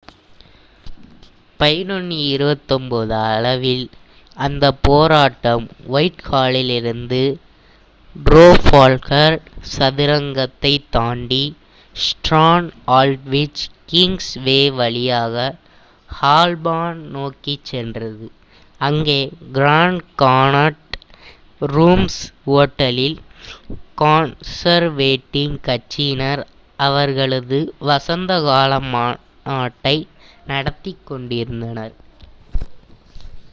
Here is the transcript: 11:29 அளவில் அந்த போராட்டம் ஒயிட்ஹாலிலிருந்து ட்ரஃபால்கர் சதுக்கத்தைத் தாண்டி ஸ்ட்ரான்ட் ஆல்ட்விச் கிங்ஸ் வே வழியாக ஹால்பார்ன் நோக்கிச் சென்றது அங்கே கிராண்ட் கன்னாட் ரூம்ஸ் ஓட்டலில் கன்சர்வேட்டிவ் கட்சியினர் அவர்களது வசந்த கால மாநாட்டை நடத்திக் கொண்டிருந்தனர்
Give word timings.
11:29 1.59 3.09
அளவில் 3.27 3.83
அந்த 4.37 4.65
போராட்டம் 4.81 5.65
ஒயிட்ஹாலிலிருந்து 5.89 7.21
ட்ரஃபால்கர் 8.15 9.37
சதுக்கத்தைத் 9.73 10.87
தாண்டி 10.89 11.43
ஸ்ட்ரான்ட் 11.95 12.71
ஆல்ட்விச் 12.97 13.63
கிங்ஸ் 13.85 14.31
வே 14.45 14.59
வழியாக 14.71 15.35
ஹால்பார்ன் 16.09 17.03
நோக்கிச் 17.15 17.65
சென்றது 17.65 18.29
அங்கே 18.81 19.19
கிராண்ட் 19.51 20.03
கன்னாட் 20.17 20.95
ரூம்ஸ் 21.67 22.21
ஓட்டலில் 22.55 23.19
கன்சர்வேட்டிவ் 24.01 25.53
கட்சியினர் 25.67 26.43
அவர்களது 26.79 27.59
வசந்த 27.89 28.41
கால 28.41 28.79
மாநாட்டை 28.93 29.97
நடத்திக் 30.47 31.03
கொண்டிருந்தனர் 31.05 31.93